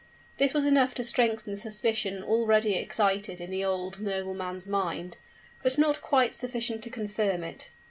[0.37, 5.17] This was enough to strengthen the suspicion already excited in the old nobleman's mind;
[5.61, 7.69] but not quite sufficient to confirm it.